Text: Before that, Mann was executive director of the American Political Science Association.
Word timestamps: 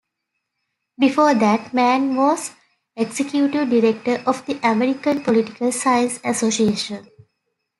Before 0.97 1.35
that, 1.35 1.75
Mann 1.75 2.15
was 2.15 2.53
executive 2.95 3.69
director 3.69 4.23
of 4.25 4.43
the 4.47 4.59
American 4.67 5.21
Political 5.21 5.71
Science 5.73 6.19
Association. 6.25 7.07